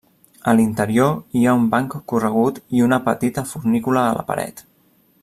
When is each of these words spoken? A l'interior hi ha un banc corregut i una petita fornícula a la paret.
A 0.51 0.53
l'interior 0.59 1.11
hi 1.39 1.43
ha 1.45 1.53
un 1.59 1.67
banc 1.75 1.97
corregut 2.13 2.59
i 2.79 2.83
una 2.89 3.01
petita 3.11 3.47
fornícula 3.53 4.07
a 4.07 4.19
la 4.21 4.29
paret. 4.33 4.65